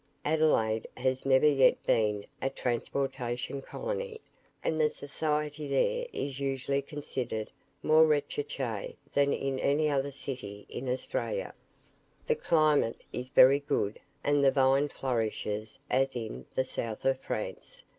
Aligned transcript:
Adelaide 0.25 0.87
has 0.97 1.27
never 1.27 1.45
yet 1.45 1.77
been 1.85 2.25
"a 2.41 2.49
transportation 2.49 3.61
colony," 3.61 4.19
and 4.63 4.81
the 4.81 4.89
society 4.89 5.67
there 5.67 6.07
is 6.11 6.39
usually 6.39 6.81
considered 6.81 7.51
more 7.83 8.07
RECHERCHE 8.07 8.95
than 9.13 9.31
in 9.31 9.59
any 9.59 9.89
other 9.89 10.09
city 10.09 10.65
in 10.69 10.89
Australia. 10.89 11.53
The 12.25 12.33
climate 12.33 12.99
is 13.13 13.29
very 13.29 13.59
good, 13.59 13.99
and 14.23 14.43
the 14.43 14.49
vine 14.49 14.89
flourishes 14.89 15.77
as 15.87 16.15
in 16.15 16.47
the 16.55 16.63
south 16.63 17.05
of 17.05 17.19
France. 17.19 17.83